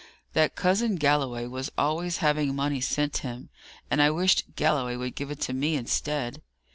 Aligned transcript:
That 0.33 0.55
cousin 0.55 0.95
Galloway 0.95 1.45
was 1.45 1.71
always 1.77 2.17
having 2.25 2.55
money 2.55 2.81
sent 2.81 3.17
him, 3.17 3.49
and 3.91 4.01
I 4.01 4.09
wished 4.09 4.55
Galloway 4.55 4.95
would 4.95 5.13
give 5.13 5.29
it 5.29 5.47
me 5.53 5.75
instead. 5.75 6.41